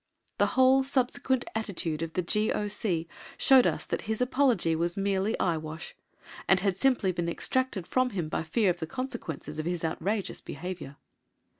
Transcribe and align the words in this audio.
The 0.39 0.47
whole 0.57 0.81
subsequent 0.81 1.45
attitude 1.53 2.01
of 2.01 2.13
the 2.13 2.23
G.O.C. 2.23 3.07
showed 3.37 3.67
us 3.67 3.85
that 3.85 4.01
his 4.09 4.19
apology 4.19 4.75
was 4.75 4.97
merely 4.97 5.39
eye 5.39 5.57
wash, 5.57 5.93
and 6.47 6.59
had 6.59 6.75
simply 6.75 7.11
been 7.11 7.29
extracted 7.29 7.85
from 7.85 8.09
him 8.09 8.27
by 8.27 8.41
fear 8.41 8.71
of 8.71 8.79
the 8.79 8.87
consequences 8.87 9.59
of 9.59 9.67
his 9.67 9.83
outrageous 9.83 10.41
behaviour. 10.41 10.95